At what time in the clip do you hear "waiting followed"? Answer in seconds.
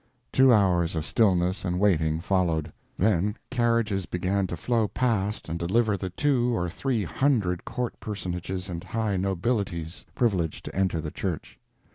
1.79-2.73